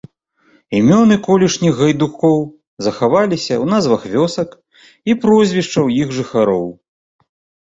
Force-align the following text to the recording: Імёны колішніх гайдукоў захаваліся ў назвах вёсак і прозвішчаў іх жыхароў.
Імёны 0.77 1.15
колішніх 1.27 1.73
гайдукоў 1.81 2.39
захаваліся 2.85 3.53
ў 3.63 3.71
назвах 3.75 4.01
вёсак 4.15 4.49
і 5.13 5.19
прозвішчаў 5.27 5.85
іх 6.01 6.07
жыхароў. 6.19 6.67